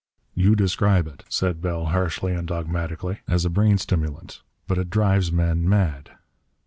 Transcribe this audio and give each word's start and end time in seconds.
"You 0.33 0.55
describe 0.55 1.05
it," 1.05 1.25
said 1.29 1.61
Bell 1.61 1.85
harshly 1.85 2.33
and 2.33 2.47
dogmatically, 2.47 3.19
"as 3.27 3.45
a 3.45 3.51
brain 3.51 3.77
stimulant. 3.77 4.41
But 4.67 4.79
it 4.79 4.89
drives 4.89 5.31
men 5.31 5.69
mad." 5.69 6.09